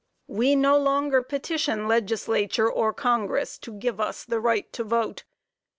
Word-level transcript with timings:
We 0.25 0.55
no 0.55 0.79
longer 0.79 1.21
petition 1.21 1.87
Legislature 1.87 2.67
or 2.67 2.91
Congress 2.91 3.59
to 3.59 3.71
give 3.71 3.99
us 3.99 4.23
the 4.25 4.39
right 4.39 4.73
to 4.73 4.83
vote. 4.83 5.25